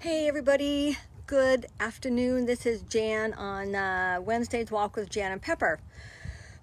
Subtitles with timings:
[0.00, 0.96] Hey, everybody.
[1.26, 2.46] Good afternoon.
[2.46, 5.80] This is Jan on uh, Wednesday's Walk with Jan and Pepper.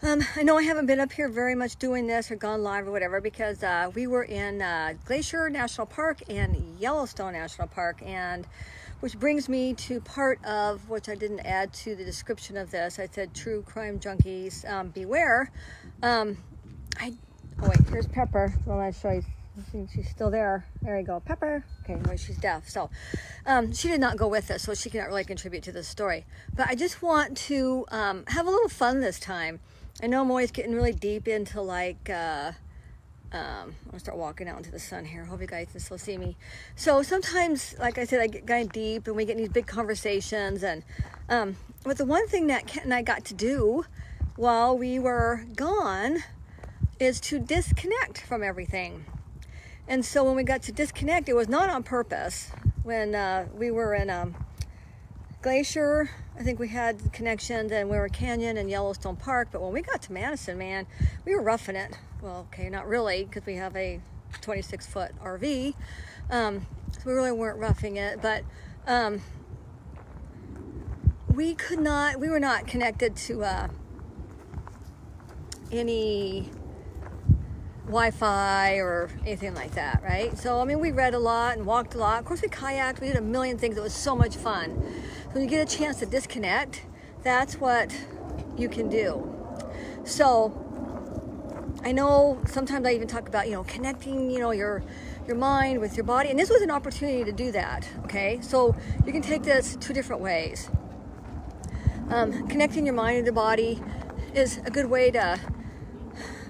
[0.01, 2.87] Um, I know I haven't been up here very much doing this or gone live
[2.87, 8.01] or whatever because uh, we were in uh, Glacier National Park and Yellowstone National Park,
[8.05, 8.47] and
[9.01, 12.99] which brings me to part of which I didn't add to the description of this.
[12.99, 15.51] I said, "True crime junkies, um, beware."
[16.01, 16.37] Um,
[17.01, 17.11] I
[17.61, 18.53] oh wait, here's Pepper.
[18.65, 19.25] Well, I'll show you
[19.93, 20.65] she's still there.
[20.81, 21.19] There you go.
[21.19, 21.63] Pepper.
[21.83, 22.67] Okay, well, she's deaf.
[22.69, 22.89] So
[23.45, 26.25] um, she did not go with us, so she cannot really contribute to the story.
[26.55, 29.59] But I just want to um, have a little fun this time.
[30.01, 32.51] I know I'm always getting really deep into like, uh,
[33.31, 35.23] um, I'm gonna start walking out into the sun here.
[35.25, 36.35] Hope you guys can still see me.
[36.75, 39.67] So sometimes, like I said, I get kind of deep and we get these big
[39.67, 40.63] conversations.
[40.63, 40.83] And
[41.29, 43.85] um, but the one thing that Kent and I got to do
[44.35, 46.23] while we were gone
[46.99, 49.05] is to disconnect from everything.
[49.87, 52.49] And so when we got to disconnect, it was not on purpose.
[52.83, 54.35] When uh, we were in um,
[55.41, 59.49] Glacier, I think we had connections, and we were Canyon and Yellowstone Park.
[59.51, 60.87] But when we got to Madison, man,
[61.23, 61.97] we were roughing it.
[62.21, 64.01] Well, okay, not really, because we have a
[64.41, 65.75] 26 foot RV.
[66.31, 68.43] Um, so we really weren't roughing it, but
[68.87, 69.21] um,
[71.29, 73.67] we could not, we were not connected to uh,
[75.71, 76.49] any
[77.85, 80.37] Wi-Fi or anything like that, right?
[80.37, 82.19] So I mean, we read a lot and walked a lot.
[82.19, 82.99] Of course, we kayaked.
[82.99, 83.77] We did a million things.
[83.77, 84.81] It was so much fun.
[85.25, 86.83] So when you get a chance to disconnect,
[87.23, 87.95] that's what
[88.57, 89.31] you can do.
[90.03, 90.53] So
[91.83, 94.81] I know sometimes I even talk about you know connecting, you know your
[95.27, 97.87] your mind with your body, and this was an opportunity to do that.
[98.05, 100.69] Okay, so you can take this two different ways.
[102.09, 103.81] Um, connecting your mind and your body
[104.33, 105.39] is a good way to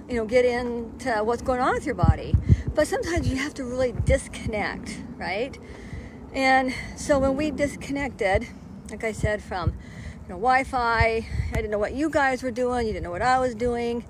[0.10, 2.36] you know, get into what's going on with your body.
[2.74, 5.58] But sometimes you have to really disconnect, right?
[6.34, 8.48] And so when we disconnected,
[8.92, 12.88] like I said, from you know Wi-Fi, I didn't know what you guys were doing.
[12.88, 14.06] You didn't know what I was doing.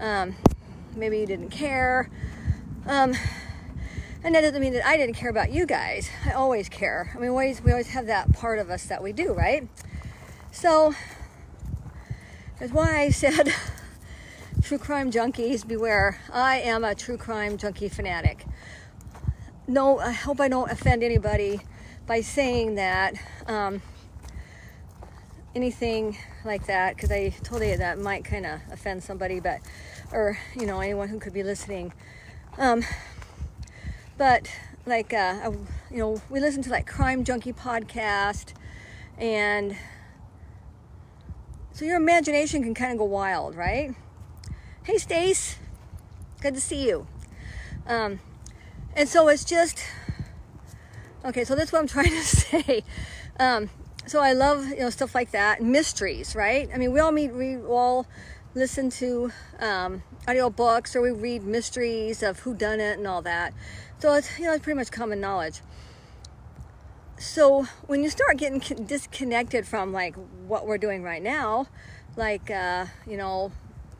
[0.00, 0.36] Um,
[0.96, 2.10] maybe you didn't care.
[2.86, 3.14] Um,
[4.22, 6.08] and that doesn't mean that I didn't care about you guys.
[6.24, 7.10] I always care.
[7.14, 9.68] I mean, we always, we always have that part of us that we do, right?
[10.50, 10.94] So
[12.58, 13.52] that's why I said
[14.64, 16.18] true crime junkies, beware.
[16.32, 18.46] I am a true crime junkie fanatic.
[19.68, 21.60] No, I hope I don't offend anybody
[22.06, 23.12] by saying that.
[23.46, 23.82] Um,
[25.54, 26.16] anything
[26.46, 29.60] like that, because I told you that might kind of offend somebody, but,
[30.12, 31.92] or, you know, anyone who could be listening.
[32.56, 32.82] Um,
[34.16, 34.50] but,
[34.86, 35.52] like, uh,
[35.90, 38.54] you know, we listen to like Crime Junkie podcast,
[39.18, 39.76] and
[41.72, 43.94] so your imagination can kind of go wild, right?
[44.84, 45.56] Hey, Stace.
[46.42, 47.06] Good to see you.
[47.86, 48.20] Um,
[48.94, 49.82] and so it's just
[51.24, 51.42] okay.
[51.44, 52.84] So that's what I'm trying to say.
[53.40, 53.70] Um,
[54.04, 56.68] so I love you know stuff like that, mysteries, right?
[56.72, 58.06] I mean, we all meet, we all
[58.54, 63.22] listen to um, audio books or we read mysteries of who done it and all
[63.22, 63.54] that.
[64.00, 65.62] So it's you know it's pretty much common knowledge.
[67.16, 70.14] So when you start getting disconnected from like
[70.46, 71.68] what we're doing right now,
[72.16, 73.50] like uh, you know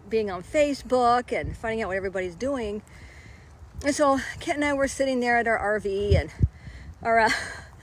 [0.08, 2.82] being on Facebook and finding out what everybody's doing.
[3.84, 6.30] And so Kent and I were sitting there at our RV, and
[7.02, 7.30] our uh,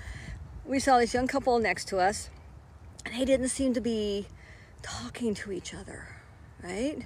[0.66, 2.30] we saw this young couple next to us,
[3.06, 4.28] and they didn't seem to be
[4.82, 6.08] talking to each other,
[6.64, 7.06] right?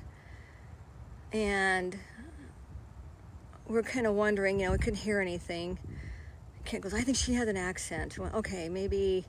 [1.33, 1.97] And
[3.67, 5.79] we're kind of wondering, you know, we couldn't hear anything.
[6.63, 8.17] Kent goes, I think she had an accent.
[8.19, 9.25] Okay, maybe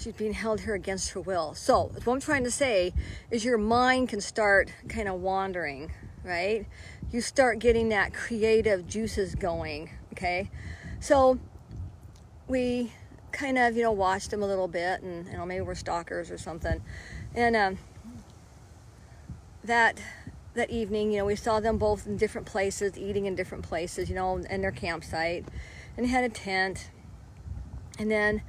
[0.00, 1.54] she's being held here against her will.
[1.54, 2.92] So, what I'm trying to say
[3.30, 5.92] is your mind can start kind of wandering,
[6.24, 6.66] right?
[7.12, 10.50] You start getting that creative juices going, okay?
[11.00, 11.38] So,
[12.48, 12.92] we
[13.32, 16.30] kind of, you know, watched them a little bit and, you know, maybe we're stalkers
[16.30, 16.82] or something.
[17.34, 17.78] And um,
[19.62, 20.00] that
[20.54, 24.08] that evening, you know, we saw them both in different places, eating in different places,
[24.08, 25.46] you know, in their campsite,
[25.96, 26.90] and they had a tent.
[27.98, 28.42] And then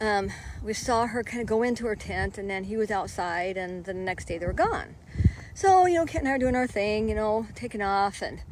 [0.00, 0.30] um,
[0.62, 3.84] we saw her kind of go into her tent, and then he was outside, and
[3.84, 4.96] the next day they were gone.
[5.54, 8.42] So, you know, Kent and I are doing our thing, you know, taking off and,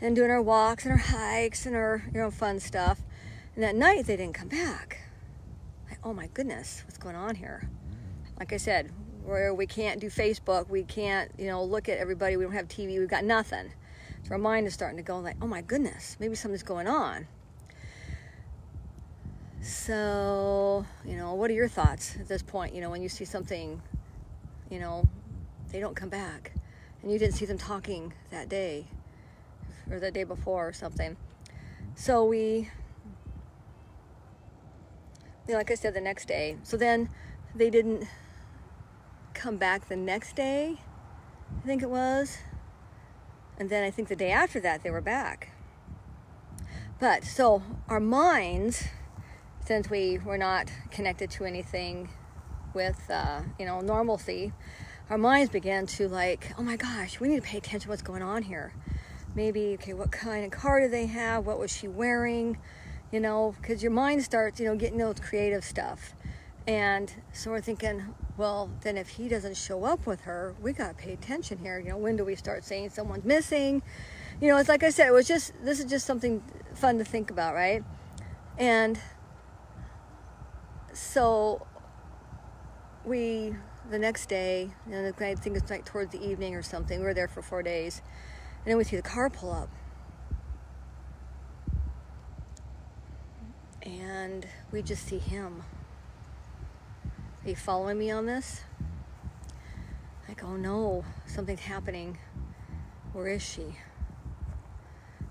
[0.00, 3.00] and doing our walks and our hikes and our, you know, fun stuff.
[3.56, 4.98] And that night they didn't come back.
[5.90, 7.68] Like, oh my goodness, what's going on here?
[8.38, 8.92] Like I said,
[9.24, 12.68] where we can't do Facebook, we can't, you know, look at everybody, we don't have
[12.68, 13.72] TV, we've got nothing.
[14.22, 17.26] So our mind is starting to go like, oh my goodness, maybe something's going on.
[19.64, 22.74] So, you know, what are your thoughts at this point?
[22.74, 23.80] You know, when you see something,
[24.68, 25.08] you know,
[25.72, 26.52] they don't come back
[27.00, 28.88] and you didn't see them talking that day
[29.90, 31.16] or the day before or something.
[31.94, 32.68] So we
[35.48, 36.58] you know, like I said, the next day.
[36.62, 37.08] So then
[37.54, 38.04] they didn't
[39.32, 40.76] come back the next day,
[41.62, 42.36] I think it was.
[43.58, 45.52] And then I think the day after that, they were back.
[47.00, 48.88] But so our minds,
[49.64, 52.10] since we were not connected to anything
[52.74, 54.52] with, uh, you know, normalcy,
[55.10, 58.02] our minds began to like, oh my gosh, we need to pay attention to what's
[58.02, 58.74] going on here.
[59.34, 61.46] Maybe, okay, what kind of car do they have?
[61.46, 62.58] What was she wearing?
[63.10, 66.14] You know, because your mind starts, you know, getting those creative stuff.
[66.66, 70.88] And so we're thinking, well, then if he doesn't show up with her, we got
[70.88, 71.78] to pay attention here.
[71.78, 73.82] You know, when do we start saying someone's missing?
[74.40, 76.42] You know, it's like I said, it was just, this is just something
[76.74, 77.84] fun to think about, right?
[78.56, 78.98] And
[80.94, 81.66] so
[83.04, 83.54] we,
[83.90, 87.14] the next day, know, I think it's like towards the evening or something, we were
[87.14, 88.00] there for four days,
[88.64, 89.68] and then we see the car pull up.
[93.82, 95.62] And we just see him
[97.44, 98.62] are you following me on this?
[100.26, 102.16] Like, oh no, something's happening.
[103.12, 103.76] Where is she?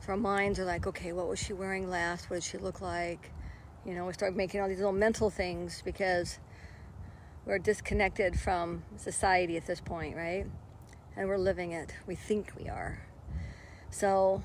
[0.02, 2.30] So our minds are like, okay, what was she wearing last?
[2.30, 3.32] What did she look like?
[3.86, 6.40] You know, we start making all these little mental things because
[7.46, 10.46] we're disconnected from society at this point, right?
[11.18, 11.94] And we're living it.
[12.08, 13.02] We think we are.
[13.90, 14.42] So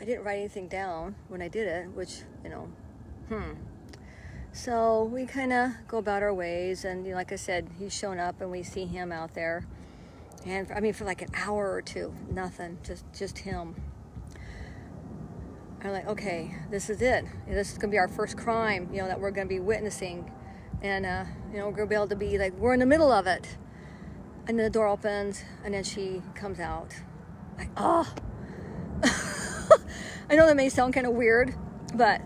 [0.00, 2.68] I didn't write anything down when I did it, which, you know,
[3.28, 3.52] hmm,
[4.56, 7.94] so we kind of go about our ways, and you know, like I said, he's
[7.94, 9.66] shown up, and we see him out there,
[10.46, 13.74] and I mean for like an hour or two, nothing, just just him.
[15.86, 17.24] I'm like, okay, this is it.
[17.46, 20.32] This is gonna be our first crime, you know, that we're gonna be witnessing,
[20.82, 23.12] and uh, you know, we're gonna be able to be like, we're in the middle
[23.12, 23.56] of it,
[24.48, 26.92] and then the door opens, and then she comes out,
[27.56, 28.12] like, oh.
[30.28, 31.54] I know that may sound kind of weird,
[31.94, 32.20] but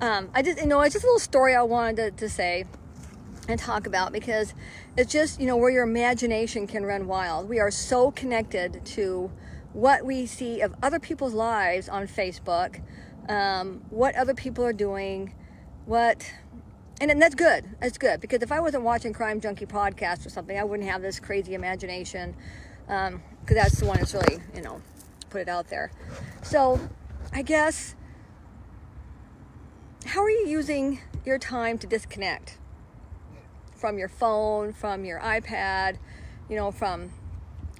[0.00, 2.64] um, I just, you know, it's just a little story I wanted to, to say
[3.46, 4.54] and talk about because
[4.96, 7.46] it's just, you know, where your imagination can run wild.
[7.46, 9.30] We are so connected to
[9.72, 12.80] what we see of other people's lives on Facebook,
[13.28, 15.34] um, what other people are doing,
[15.86, 16.32] what,
[17.00, 17.64] and, and that's good.
[17.80, 21.02] That's good because if I wasn't watching Crime Junkie podcast or something, I wouldn't have
[21.02, 22.34] this crazy imagination
[22.86, 24.82] because um, that's the one that's really, you know,
[25.30, 25.92] put it out there.
[26.42, 26.80] So
[27.32, 27.94] I guess
[30.06, 32.58] how are you using your time to disconnect
[33.76, 35.96] from your phone, from your iPad,
[36.48, 37.12] you know, from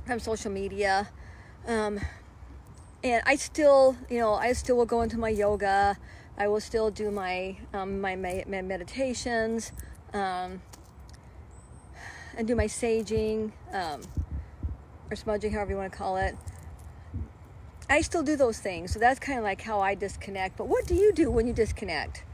[0.06, 1.08] from social media?
[1.66, 2.00] Um,
[3.02, 5.96] and I still, you know, I still will go into my yoga.
[6.36, 9.72] I will still do my um, my, my, meditations
[10.12, 10.62] um,
[12.36, 14.02] and do my saging um,
[15.10, 16.36] or smudging, however you want to call it.
[17.88, 18.92] I still do those things.
[18.92, 20.56] So that's kind of like how I disconnect.
[20.56, 22.24] But what do you do when you disconnect?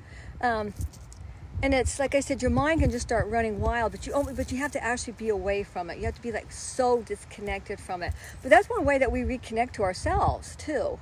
[1.62, 4.34] And it's like I said, your mind can just start running wild, but you only,
[4.34, 5.98] but you have to actually be away from it.
[5.98, 8.12] You have to be like so disconnected from it.
[8.42, 10.98] But that's one way that we reconnect to ourselves too.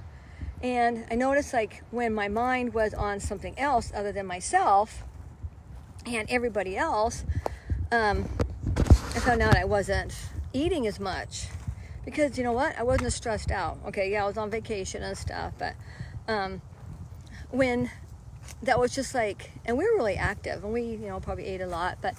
[0.62, 5.02] And I noticed like when my mind was on something else other than myself
[6.06, 7.24] and everybody else,
[7.90, 8.28] um,
[8.76, 10.14] I found out I wasn't
[10.52, 11.48] eating as much
[12.04, 12.78] because you know what?
[12.78, 13.78] I wasn't as stressed out.
[13.88, 15.74] Okay, yeah, I was on vacation and stuff, but
[16.28, 16.62] um,
[17.50, 17.90] when
[18.62, 21.60] that was just like, and we were really active, and we, you know, probably ate
[21.60, 22.14] a lot, but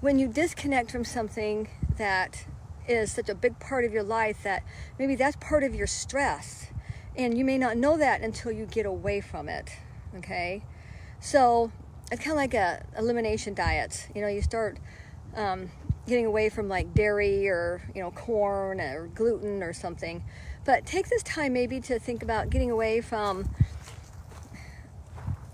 [0.00, 2.44] when you disconnect from something that
[2.88, 4.64] is such a big part of your life that
[4.98, 6.66] maybe that's part of your stress
[7.16, 9.70] and you may not know that until you get away from it
[10.16, 10.64] okay?
[11.20, 11.70] So
[12.10, 14.78] it's kind of like a elimination diet you know you start
[15.36, 15.70] um,
[16.06, 20.24] getting away from like dairy or you know corn or gluten or something
[20.64, 23.48] but take this time maybe to think about getting away from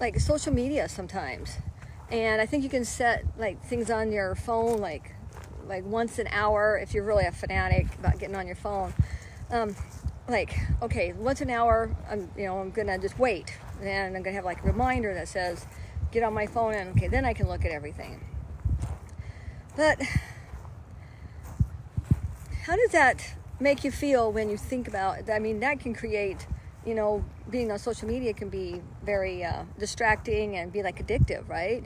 [0.00, 1.58] like social media sometimes.
[2.10, 5.14] And i think you can set like things on your phone like
[5.66, 8.94] like once an hour if you're really a fanatic about getting on your phone.
[9.50, 9.76] Um,
[10.28, 13.58] like okay once an hour i'm you know i'm gonna just wait.
[13.82, 15.66] And i'm gonna have like a reminder that says
[16.10, 18.24] get on my phone and okay then i can look at everything.
[19.76, 20.00] But
[22.64, 26.46] how does that make you feel when you think about i mean that can create
[26.86, 31.48] you know being on social media can be very uh, distracting and be like addictive
[31.48, 31.84] right?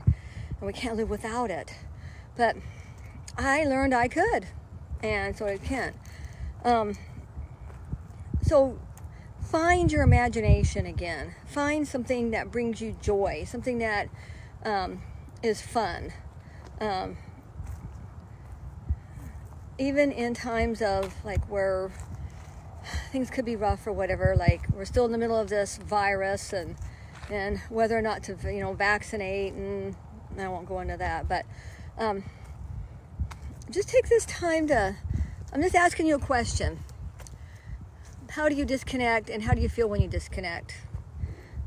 [0.58, 1.74] And we can't live without it.
[2.36, 2.56] But
[3.38, 4.46] i learned i could
[5.02, 5.94] and so i can
[6.64, 6.94] um,
[8.42, 8.78] so
[9.40, 11.34] find your imagination again.
[11.46, 14.08] Find something that brings you joy something that
[14.64, 15.02] um,
[15.42, 16.12] is fun.
[16.80, 17.16] Um,
[19.78, 21.90] even in times of like where
[23.10, 26.52] things could be rough or whatever, like we're still in the middle of this virus
[26.52, 26.76] and
[27.30, 29.94] and whether or not to, you know, vaccinate, and
[30.38, 31.46] I won't go into that, but
[31.96, 32.24] um,
[33.70, 34.96] just take this time to,
[35.52, 36.80] I'm just asking you a question.
[38.30, 40.74] How do you disconnect, and how do you feel when you disconnect?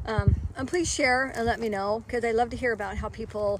[0.05, 3.09] Um, and please share and let me know because I love to hear about how
[3.09, 3.59] people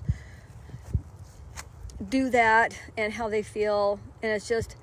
[2.08, 4.00] do that and how they feel.
[4.22, 4.76] And it's just,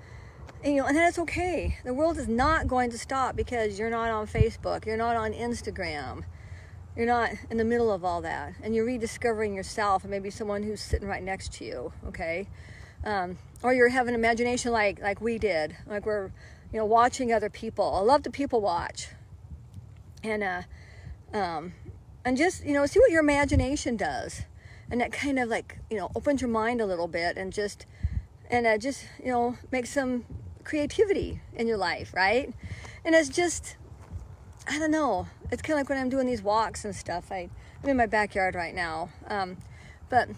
[0.65, 1.79] you know, and that's okay.
[1.85, 5.33] The world is not going to stop because you're not on Facebook, you're not on
[5.33, 6.25] Instagram,
[6.97, 10.63] you're not in the middle of all that, and you're rediscovering yourself and maybe someone
[10.63, 11.93] who's sitting right next to you.
[12.07, 12.49] Okay,
[13.05, 16.31] um, or you're having imagination like like we did, like we're
[16.73, 17.95] you know watching other people.
[17.95, 19.09] I love to people watch,
[20.23, 20.63] and uh,
[21.33, 21.73] um,
[22.25, 24.43] and just you know see what your imagination does
[24.93, 27.87] and that kind of like you know opens your mind a little bit and just
[28.51, 30.25] and uh, just you know makes some
[30.65, 32.53] creativity in your life right?
[33.05, 33.77] And it's just
[34.69, 35.27] i don't know.
[35.51, 37.51] It's kind of like when i'm doing these walks and stuff I,
[37.83, 39.57] i'm in my backyard right now um,
[40.09, 40.29] but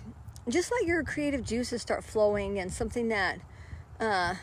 [0.49, 3.39] just let your creative juices start flowing and something that
[4.01, 4.35] uh,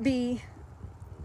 [0.00, 0.42] be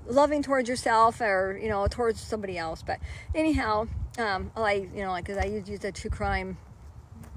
[0.07, 2.99] loving towards yourself or you know towards somebody else but
[3.33, 3.87] anyhow
[4.17, 6.57] um, I you know like cause I use, use a true crime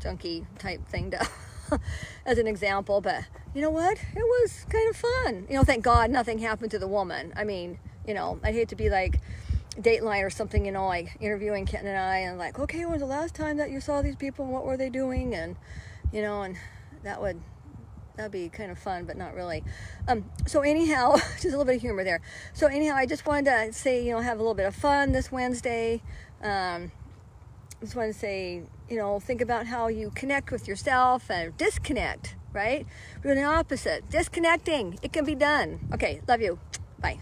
[0.01, 1.27] junkie type thing to
[2.27, 5.85] as an example but you know what it was kind of fun you know thank
[5.85, 9.21] God nothing happened to the woman I mean you know I'd hate to be like
[9.77, 13.01] Dateline or something you know like interviewing Kent and I and like okay when was
[13.01, 15.57] the last time that you saw these people and what were they doing and
[16.13, 16.57] you know and
[17.03, 17.41] that would
[18.19, 19.65] that'd be kind of fun, but not really.
[20.07, 22.21] Um, so anyhow, just a little bit of humor there.
[22.53, 25.13] So anyhow, I just wanted to say, you know, have a little bit of fun
[25.13, 26.03] this Wednesday.
[26.43, 26.93] Um,
[27.81, 32.37] just want to say, you know, think about how you connect with yourself and disconnect,
[32.53, 32.87] right?
[33.23, 34.09] We're the opposite.
[34.11, 34.99] Disconnecting.
[35.03, 35.81] It can be done.
[35.93, 36.59] Okay, love you.
[37.01, 37.19] Bye.